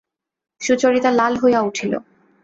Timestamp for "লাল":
1.11-1.33